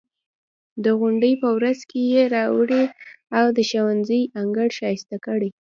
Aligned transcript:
د 0.83 0.85
غونډې 0.99 1.31
په 1.41 1.49
ورځ 1.57 1.79
یې 2.13 2.23
راوړئ 2.35 2.85
او 3.37 3.45
د 3.57 3.59
ښوونځي 3.69 4.21
انګړ 4.41 4.67
ښایسته 4.77 5.17
کړئ. 5.25 5.49